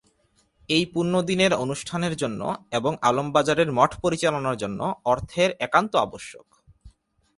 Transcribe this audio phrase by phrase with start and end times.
[0.69, 2.41] এই পুণ্যদিনের অনুষ্ঠানের জন্য
[2.71, 4.79] এবং আলমবাজারের মঠ পরিচালনার জন্য
[5.05, 6.47] অর্থের একান্ত আবশ্যক।